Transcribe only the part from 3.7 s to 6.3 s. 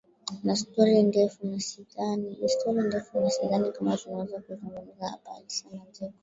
kama tunaweza kuzungumza hapa alisema Jacob